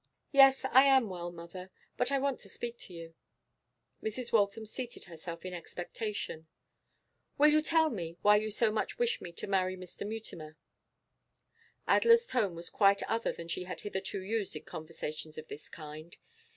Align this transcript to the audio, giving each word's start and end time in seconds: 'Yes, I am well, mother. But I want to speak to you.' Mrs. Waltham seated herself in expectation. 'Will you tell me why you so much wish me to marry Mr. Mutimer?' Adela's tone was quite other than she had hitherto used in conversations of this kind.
'Yes, 0.31 0.65
I 0.65 0.85
am 0.85 1.09
well, 1.09 1.31
mother. 1.31 1.69
But 1.95 2.11
I 2.11 2.17
want 2.17 2.39
to 2.39 2.49
speak 2.49 2.75
to 2.79 2.91
you.' 2.95 3.13
Mrs. 4.01 4.31
Waltham 4.33 4.65
seated 4.65 5.03
herself 5.03 5.45
in 5.45 5.53
expectation. 5.53 6.47
'Will 7.37 7.49
you 7.51 7.61
tell 7.61 7.91
me 7.91 8.17
why 8.23 8.37
you 8.37 8.49
so 8.49 8.71
much 8.71 8.97
wish 8.97 9.21
me 9.21 9.31
to 9.33 9.45
marry 9.45 9.77
Mr. 9.77 10.07
Mutimer?' 10.07 10.57
Adela's 11.87 12.25
tone 12.25 12.55
was 12.55 12.71
quite 12.71 13.03
other 13.03 13.31
than 13.31 13.47
she 13.47 13.65
had 13.65 13.81
hitherto 13.81 14.23
used 14.23 14.55
in 14.55 14.63
conversations 14.63 15.37
of 15.37 15.49
this 15.49 15.69
kind. 15.69 16.17